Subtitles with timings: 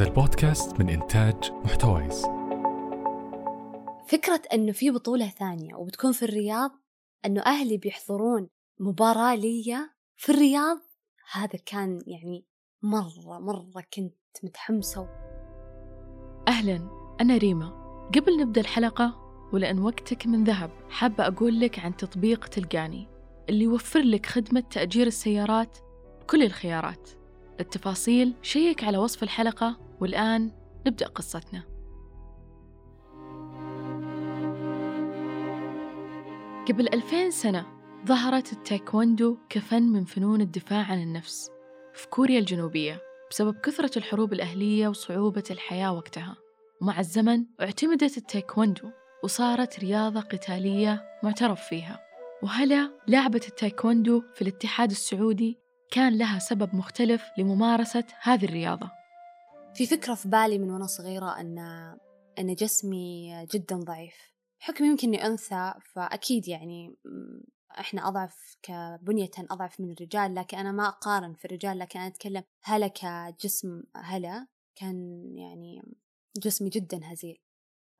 [0.00, 2.22] هذا البودكاست من إنتاج محتويس.
[4.08, 6.70] فكرة أنه في بطولة ثانية وبتكون في الرياض
[7.24, 10.78] أنه أهلي بيحضرون مباراة لي في الرياض
[11.32, 12.46] هذا كان يعني
[12.82, 15.08] مرة مرة كنت متحمسة.
[16.48, 16.88] أهلا
[17.20, 17.68] أنا ريما.
[18.14, 19.20] قبل نبدأ الحلقة
[19.52, 23.08] ولأن وقتك من ذهب حابة أقول لك عن تطبيق تلقاني
[23.48, 25.78] اللي يوفر لك خدمة تأجير السيارات
[26.20, 27.19] بكل الخيارات.
[27.60, 30.50] التفاصيل شيك على وصف الحلقة والآن
[30.86, 31.62] نبدأ قصتنا.
[36.68, 37.66] قبل ألفين سنة
[38.06, 41.50] ظهرت التايكوندو كفن من فنون الدفاع عن النفس
[41.94, 43.00] في كوريا الجنوبية
[43.30, 46.36] بسبب كثرة الحروب الأهلية وصعوبة الحياة وقتها.
[46.82, 48.90] ومع الزمن اعتمدت التايكوندو
[49.24, 52.00] وصارت رياضة قتالية معترف فيها.
[52.42, 55.58] وهلا لعبة التايكوندو في الاتحاد السعودي
[55.90, 58.90] كان لها سبب مختلف لممارسة هذه الرياضة.
[59.74, 61.58] في فكرة في بالي من وأنا صغيرة أن
[62.38, 64.34] أن جسمي جدا ضعيف.
[64.58, 66.96] حكم يمكن إني أنثى فأكيد يعني
[67.80, 72.42] إحنا أضعف كبنية أضعف من الرجال لكن أنا ما أقارن في الرجال لكن أنا أتكلم
[72.62, 75.82] هلا كجسم هلا كان يعني
[76.36, 77.42] جسمي جدا هزيل.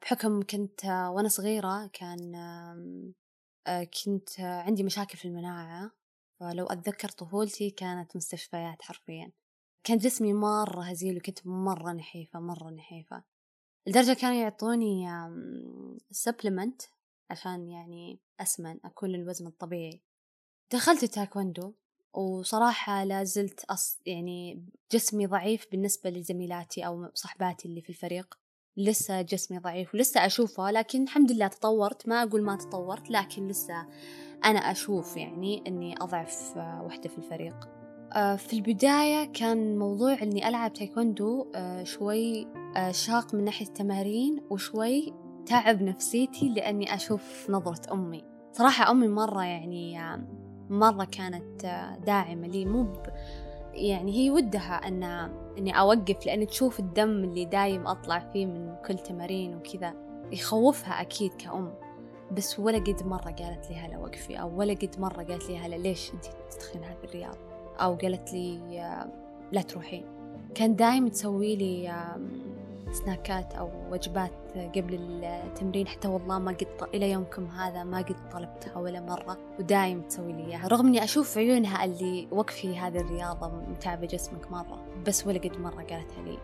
[0.02, 2.32] بحكم كنت وأنا صغيرة كان
[4.04, 5.99] كنت عندي مشاكل في المناعة.
[6.40, 9.32] فلو أتذكر طفولتي كانت مستشفيات حرفيا.
[9.84, 13.22] كان جسمي مرة هزيل وكنت مرة نحيفة مرة نحيفة.
[13.86, 15.08] لدرجة كانوا يعطوني
[16.10, 16.82] supplement
[17.30, 20.00] عشان يعني أسمن أكون الوزن الطبيعي.
[20.72, 21.72] دخلت التايكوندو
[22.14, 23.98] وصراحة لازلت أص...
[24.06, 28.38] يعني جسمي ضعيف بالنسبة لزميلاتي أو صحباتي اللي في الفريق.
[28.76, 32.08] لسه جسمي ضعيف ولسه أشوفه لكن الحمد لله تطورت.
[32.08, 33.86] ما أقول ما تطورت لكن لسه
[34.44, 37.68] أنا أشوف يعني أني أضعف آه، وحدة في الفريق.
[38.12, 42.46] آه، في البداية كان موضوع أني ألعب تايكوندو آه، شوي
[42.90, 45.12] شاق من ناحية التمارين وشوي
[45.46, 48.24] تعب نفسيتي لأني أشوف نظرة أمي.
[48.52, 49.98] صراحة أمي مرة يعني
[50.70, 51.66] مرة كانت
[52.06, 52.64] داعمة لي.
[52.64, 52.86] مو
[53.74, 55.02] يعني هي ودها أن
[55.58, 59.94] إني أوقف لأن تشوف الدم اللي دايم أطلع فيه من كل تمارين وكذا.
[60.32, 61.74] يخوفها أكيد كأم.
[62.32, 65.76] بس ولا قد مرة قالت لي هلا وقفي أو ولا قد مرة قالت لي هلا
[65.76, 67.36] ليش أنت تدخلين هذا الرياض؟
[67.80, 68.60] أو قالت لي
[69.52, 70.04] لا تروحين.
[70.54, 72.04] كان دايم تسوي لي
[72.92, 74.30] سناكات أو وجبات
[74.76, 80.02] قبل التمرين حتى والله ما قد إلى يومكم هذا ما قد طلبتها ولا مرة ودايم
[80.02, 80.68] تسوي لي إياها.
[80.68, 85.82] رغم إني أشوف عيونها اللي وقفي هذه الرياضة متعبة جسمك مرة بس ولا قد مرة
[85.82, 86.38] قالتها لي.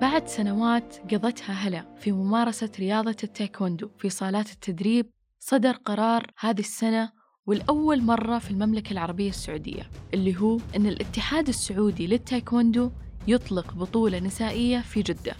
[0.00, 7.12] بعد سنوات قضتها هلا في ممارسة رياضة التايكوندو في صالات التدريب صدر قرار هذه السنة
[7.46, 12.90] والأول مرة في المملكة العربية السعودية اللي هو أن الاتحاد السعودي للتايكوندو
[13.26, 15.34] يطلق بطولة نسائية في جدة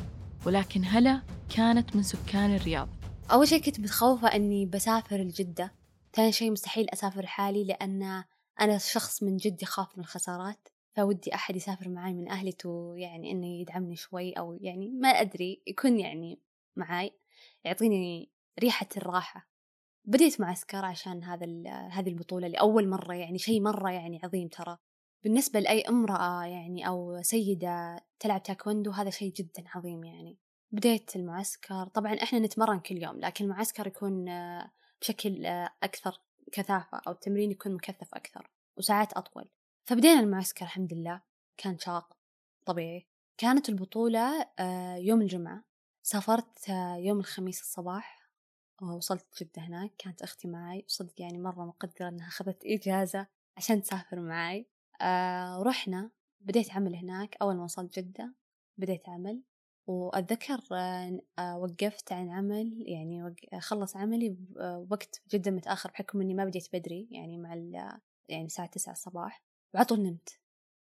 [0.47, 1.23] ولكن هلا
[1.57, 2.89] كانت من سكان الرياض.
[3.33, 5.73] أول شيء كنت متخوفة أني بسافر لجدة
[6.15, 8.25] ثاني شيء مستحيل أسافر حالي لأن
[8.61, 10.69] أنا شخص من جد يخاف من الخسارات.
[10.97, 12.55] فودي أحد يسافر معي من أهلي
[12.97, 16.41] يعني إنه يدعمني شوي أو يعني ما أدري يكون يعني
[16.77, 17.13] معاي
[17.65, 18.31] يعطيني
[18.61, 19.51] ريحة الراحة.
[20.05, 24.79] بديت معسكر عشان هذا هذه البطولة لأول مرة يعني شيء مرة يعني عظيم ترى.
[25.25, 30.39] بالنسبة لأي امرأة يعني أو سيدة تلعب تايكوندو هذا شيء جدا عظيم يعني.
[30.73, 34.25] بديت المعسكر طبعا إحنا نتمرن كل يوم لكن المعسكر يكون
[35.01, 36.21] بشكل آه، أكثر
[36.53, 39.49] كثافة أو التمرين يكون مكثف أكثر وساعات أطول.
[39.87, 41.23] فبدينا المعسكر الحمد لله
[41.57, 42.17] كان شاق
[42.65, 43.07] طبيعي.
[43.39, 45.65] كانت البطولة آه، يوم الجمعة.
[46.03, 48.31] سافرت يوم الخميس الصباح
[48.83, 53.27] ووصلت جدة هناك كانت أختي معي وصدق يعني مرة مقدرة أنها أخذت إجازة
[53.57, 54.67] عشان تسافر معي.
[55.01, 56.11] آه ورحنا
[56.41, 57.37] بديت عمل هناك.
[57.43, 58.35] أول ما وصلت جدة
[58.79, 59.43] بديت عمل.
[59.87, 66.45] وأتذكر آه, آه، وقفت عن عمل يعني خلص عملي بوقت جدا متأخر بحكم إني ما
[66.45, 67.55] بديت بدري يعني مع
[68.29, 69.46] يعني الساعة تسعة الصباح.
[69.77, 70.41] وعطول نمت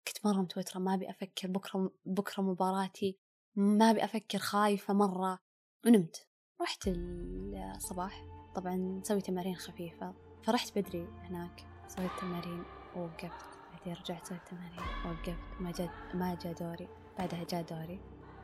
[0.08, 3.18] كنت مرة متوترة ما أبي أفكر بكرة بكرة مباراتي
[3.56, 5.38] ما أبي أفكر خايفة مرة.
[5.86, 6.26] ونمت.
[6.62, 8.24] رحت الصباح.
[8.54, 10.14] طبعا نسوي تمارين خفيفة.
[10.44, 11.66] فرحت بدري هناك.
[11.88, 12.64] سويت تمارين
[12.96, 13.58] ووقفت.
[13.72, 14.80] بعدين رجعت سويت تمارين.
[15.06, 16.88] وقفت ما جاء ما جاء دوري.
[17.18, 18.00] بعدها جاء دوري.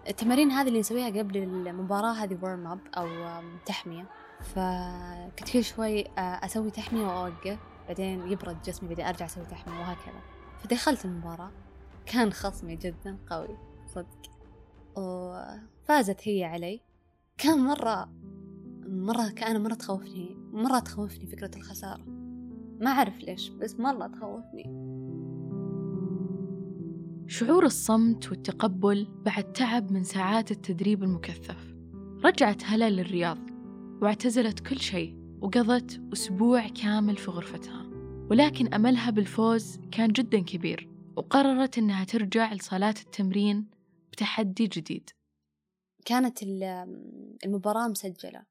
[0.09, 4.07] التمارين هذه اللي نسويها قبل المباراة هذه ورم اب أو تحمية.
[4.41, 7.59] فكنت كل شوي آه، أسوي تحمية وأوقف.
[7.87, 10.40] بعدين يبرد جسمي بعدين أرجع أسوي تحمية وهكذا.
[10.63, 11.51] فدخلت المباراة.
[12.07, 14.31] كان خصمي جدا قوي صدق.
[14.97, 16.81] وفازت هي علي.
[17.39, 18.11] كان مرة
[18.87, 22.05] مرة كان مرة تخوفني مرة تخوفني فكرة الخسارة.
[22.81, 24.91] ما أعرف ليش بس مرة تخوفني.
[27.27, 31.75] شعور الصمت والتقبل بعد تعب من ساعات التدريب المكثف.
[32.25, 33.39] رجعت هلا للرياض
[34.03, 37.80] واعتزلت كل شيء وقضت أسبوع كامل في غرفتها.
[38.31, 43.71] ولكن أملها بالفوز كان جدا كبير وقررت أنها ترجع لصالات التمرين
[44.13, 45.11] بتحدي جديد.
[46.05, 46.43] كانت
[47.45, 48.43] المباراة مسجلة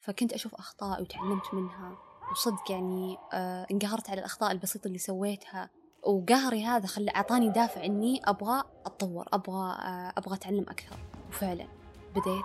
[0.00, 1.98] فكنت أشوف أخطاء وتعلمت منها
[2.30, 5.70] وصدق يعني آه انقهرت على الأخطاء البسيطة اللي سويتها.
[6.02, 10.96] وقهري هذا خلى أعطاني دافع إني أبغى أتطور أبغى آه أبغى أتعلم أكثر.
[11.28, 11.66] وفعلا
[12.10, 12.44] بديت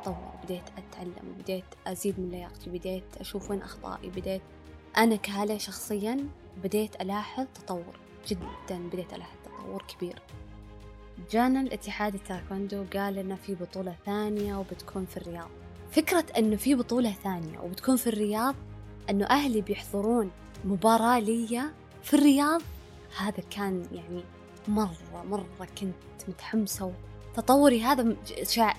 [0.00, 4.42] أتطور بديت أتعلم بديت أزيد من لياقتي بديت أشوف وين أخطائي بديت
[4.96, 6.28] أنا كهالة شخصيا
[6.62, 7.96] بديت ألاحظ تطور
[8.28, 10.22] جدا بديت ألاحظ تطور كبير.
[11.30, 15.48] جانا الاتحاد التايكوندو قال لنا في بطولة ثانية وبتكون في الرياض.
[15.90, 18.54] فكرة أنه في بطولة ثانية وبتكون في الرياض
[19.10, 20.30] أنه أهلي بيحضرون
[20.64, 21.62] مباراة لي
[22.02, 22.62] في الرياض
[23.18, 24.24] هذا كان يعني
[24.68, 26.92] مرة مرة كنت متحمسة
[27.36, 28.16] تطوري هذا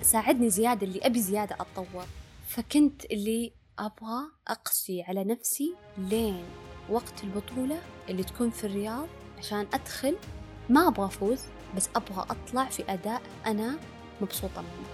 [0.02, 2.04] ساعدني زيادة اللي أبي زيادة أتطور.
[2.48, 6.44] فكنت اللي أبغى أقسي على نفسي لين
[6.90, 10.16] وقت البطولة اللي تكون في الرياض عشان أدخل.
[10.70, 11.40] ما أبغى أفوز
[11.76, 13.78] بس أبغى أطلع في أداء أنا
[14.20, 14.88] مبسوطة منه.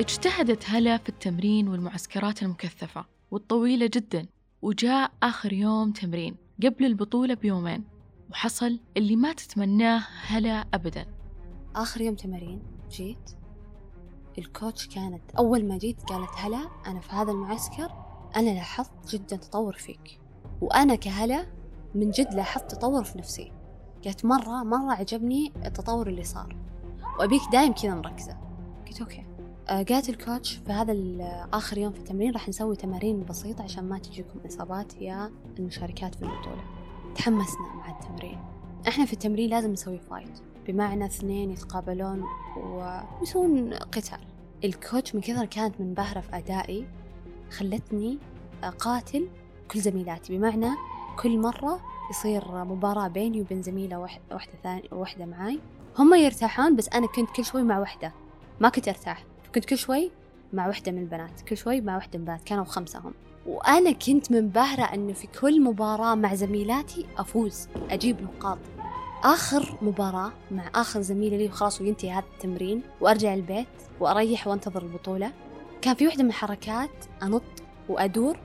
[0.00, 4.26] اجتهدت هلا في التمرين والمعسكرات المكثفة والطويلة جدا
[4.62, 7.84] وجاء آخر يوم تمرين قبل البطولة بيومين
[8.30, 11.06] وحصل اللي ما تتمناه هلا أبدا.
[11.74, 13.30] آخر يوم تمارين جيت
[14.38, 17.92] الكوتش كانت أول ما جيت قالت هلا أنا في هذا المعسكر
[18.36, 20.20] أنا لاحظت جدا تطور فيك.
[20.60, 21.46] وأنا كهلا
[21.94, 23.52] من جد لاحظت تطور في نفسي.
[24.04, 26.56] قالت مرة مرة عجبني التطور اللي صار.
[27.18, 28.36] وأبيك دايم كذا مركزة.
[28.86, 29.26] قلت okay.
[29.68, 30.94] آه، قالت ال coach في هذا
[31.52, 36.22] آخر يوم في التمرين راح نسوي تمارين بسيطة عشان ما تجيكم إصابات يا المشاركات في
[36.22, 36.64] البطولة.
[37.14, 38.38] تحمسنا مع التمرين.
[38.88, 42.24] إحنا في التمرين لازم نسوي fight بمعنى اثنين يتقابلون
[42.56, 44.18] ويسوون قتال.
[44.64, 46.86] ال coach من كثر كانت منبهرة في أدائي
[47.50, 48.18] خلتني
[48.64, 49.28] أقاتل
[49.70, 50.38] كل زميلاتي.
[50.38, 50.70] بمعنى
[51.22, 51.80] كل مرة
[52.10, 55.60] يصير مباراة بيني وبين زميلة واحدة ثانية واحدة معاي.
[55.98, 58.12] هم يرتاحون بس أنا كنت كل شوي مع واحدة.
[58.60, 59.24] ما كنت أرتاح.
[59.54, 60.10] كنت كل شوي
[60.52, 61.40] مع واحدة من البنات.
[61.40, 62.44] كل شوي مع واحدة من البنات.
[62.44, 63.14] كانوا خمسة هم.
[63.46, 68.58] وأنا كنت منبهرة أنه في كل مباراة مع زميلاتي أفوز أجيب نقاط.
[69.26, 73.68] آخر مباراة مع آخر زميلة لي وخلاص وينتهي هذا التمرين وأرجع البيت
[74.00, 75.32] وأريح وأنتظر البطولة.
[75.82, 77.42] كان في واحدة من الحركات أنط
[77.88, 78.38] وأدور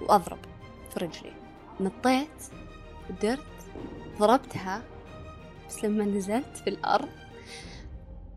[0.00, 0.38] وأضرب
[0.90, 1.32] في رجلي.
[1.80, 2.42] نطيت
[3.10, 3.70] ودرت
[4.18, 4.82] ضربتها
[5.68, 7.08] بس لما نزلت في الأرض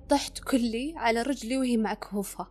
[0.09, 2.47] طحت كلي على رجلي وهي مكهوفة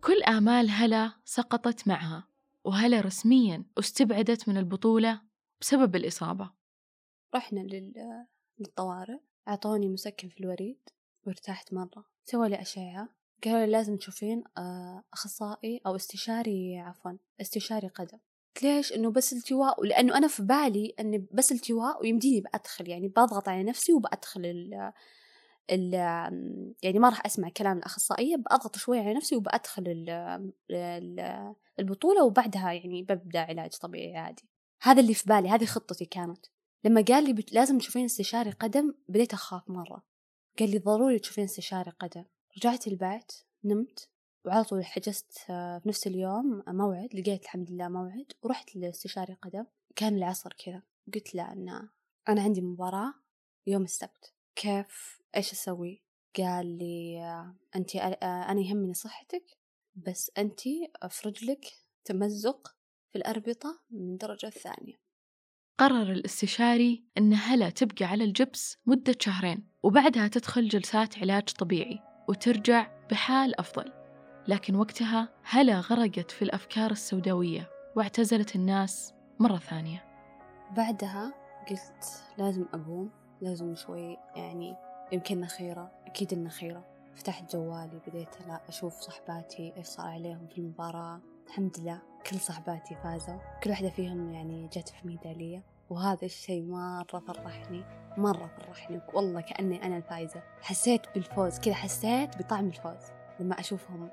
[0.00, 2.28] كل آمال هلا سقطت معها
[2.64, 5.20] وهلا رسميا استبعدت من البطولة
[5.60, 6.63] بسبب الإصابة.
[7.34, 7.60] رحنا
[8.58, 10.78] للطوارئ أعطوني مسكن في الوريد
[11.26, 12.04] وارتحت مرة.
[12.24, 13.08] سوى لي أشعة.
[13.44, 18.18] قالوا لي لازم تشوفين آه، أخصائي أو استشاري عفوا استشاري قدم.
[18.62, 23.48] ليش؟ إنه بس التواء ولأنه أنا في بالي إني بس التواء ويمديني بأدخل يعني بضغط
[23.48, 24.92] على نفسي وبأدخل ال
[25.70, 25.94] ال
[26.82, 30.10] يعني ما راح أسمع كلام الأخصائية بأضغط شوي على نفسي وبأدخل ال
[30.70, 34.48] ال البطولة وبعدها يعني ببدأ علاج طبيعي عادي.
[34.82, 36.46] هذا اللي في بالي هذه خطتي كانت.
[36.84, 37.52] لما قال لي بت...
[37.52, 40.02] لازم تشوفين استشاري قدم بديت أخاف مرة.
[40.58, 42.24] قال لي ضروري تشوفين استشاري قدم.
[42.56, 43.32] رجعت البيت
[43.64, 44.10] نمت
[44.44, 49.64] وعلى طول حجزت آه، في نفس اليوم موعد لقيت الحمد لله موعد ورحت لاستشاري قدم.
[49.96, 50.82] كان العصر كذا.
[51.14, 51.88] قلت له أن
[52.28, 53.14] أنا عندي مباراة
[53.66, 54.34] يوم السبت.
[54.56, 56.02] كيف؟ إيش أسوي؟
[56.36, 59.44] قال لي آه، أنت آه، أنا يهمني صحتك
[59.94, 60.60] بس أنت
[61.08, 61.66] في رجلك
[62.04, 62.76] تمزق
[63.12, 65.03] في الأربطة من الدرجة الثانية
[65.78, 72.86] قرر الاستشاري أن هلا تبقى على الجبس مدة شهرين وبعدها تدخل جلسات علاج طبيعي وترجع
[73.10, 73.92] بحال أفضل.
[74.48, 80.04] لكن وقتها هلا غرقت في الأفكار السوداوية واعتزلت الناس مرة ثانية.
[80.76, 81.34] بعدها
[81.70, 84.76] قلت لازم أقوم لازم شوي يعني
[85.12, 88.28] يمكن خيرة أكيد إنه خيرة فتحت جوالي بديت
[88.68, 91.20] أشوف صحباتي إيش صار عليهم في المباراة.
[91.46, 92.13] الحمد لله.
[92.30, 93.38] كل صحباتي فازوا.
[93.62, 95.62] كل واحدة فيهم يعني جت في ميدالية.
[95.90, 97.84] وهذا الشيء مرة فرحني
[98.16, 99.00] مرة فرحني.
[99.14, 100.42] والله كأني أنا الفايزة.
[100.62, 103.02] حسيت بالفوز كذا حسيت بطعم الفوز.
[103.40, 104.10] لما أشوفهم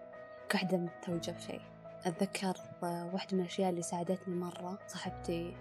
[0.52, 1.62] كوحدة متوجة بشيء
[2.06, 5.56] أتذكر واحدة من الأشياء اللي ساعدتني مرة صاحبتي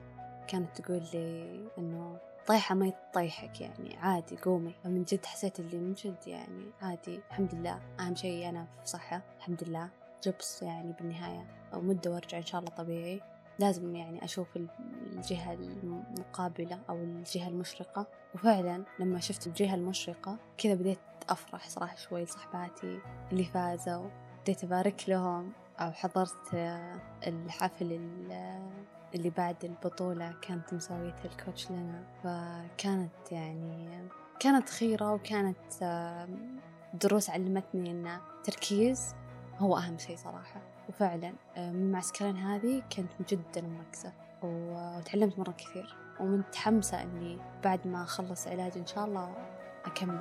[0.49, 4.75] كانت تقول لي إنه طيحة ما يطيحك يعني عادي قومي.
[4.85, 7.21] فمن جد حسيت اللي من جد يعني عادي.
[7.31, 9.23] الحمد لله أهم شيء أنا في صحة.
[9.39, 10.00] الحمد لله.
[10.23, 13.21] جبس يعني بالنهاية أو مدة وأرجع إن شاء الله طبيعي.
[13.59, 18.07] لازم يعني أشوف الجهة المقابلة أو الجهة المشرقة.
[18.35, 20.99] وفعلا لما شفت الجهة المشرقة كذا بديت
[21.29, 22.99] أفرح صراحة شوي لصحباتي
[23.33, 24.09] اللي فازوا.
[24.43, 26.55] بديت أبارك لهم أو حضرت
[27.27, 27.93] الحفل
[29.15, 32.05] اللي بعد البطولة كانت مسوية الكوتش لنا.
[32.23, 34.09] فكانت يعني
[34.41, 35.57] كانت خيرة وكانت
[36.95, 39.15] دروس علمتني أن تركيز
[39.61, 40.61] هو أهم شيء صراحة.
[40.89, 44.13] وفعلا من المعسكرين هذه كنت جدا مركزة
[44.43, 45.97] وتعلمت مرة كثير.
[46.21, 49.35] ومتحمسة أني بعد ما أخلص علاج إن شاء الله
[49.85, 50.21] أكمل.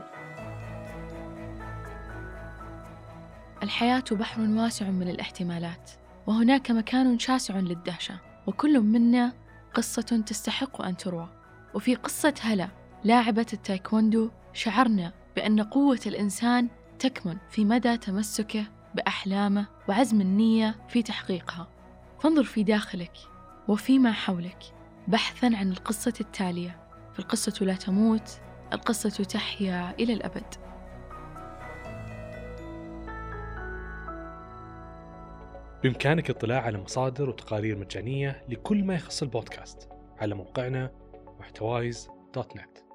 [3.64, 5.92] الحياة بحر واسع من الاحتمالات
[6.28, 9.34] وهناك مكان شاسع للدهشة وكل منا
[9.74, 11.30] قصة تستحق أن تروى.
[11.74, 12.70] وفي قصة هلا
[13.04, 16.68] لاعبة التايكوندو شعرنا بأن قوة الإنسان
[17.00, 18.66] تكمن في مدى تمسكه
[19.00, 21.68] بأحلامه وعزم النية في تحقيقها.
[22.20, 23.12] فانظر في داخلك
[23.68, 24.64] وفيما حولك
[25.08, 26.80] بحثا عن القصة التالية.
[27.14, 28.42] فالقصة لا تموت
[28.74, 30.54] القصة تحيا إلى الأبد.
[35.84, 40.92] بإمكانك الاطلاع على مصادر وتقارير مجانية لكل ما يخص البودكاست على موقعنا
[41.40, 42.89] محتوايز دوت نت.